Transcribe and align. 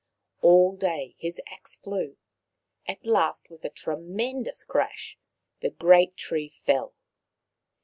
All 0.41 0.75
day 0.75 1.13
his 1.19 1.39
axe 1.45 1.75
flew. 1.75 2.17
At 2.87 3.05
last, 3.05 3.51
with 3.51 3.63
a 3.63 3.69
tremendous 3.69 4.63
crash, 4.63 5.19
the 5.59 5.69
great 5.69 6.17
tree 6.17 6.49
fell. 6.65 6.95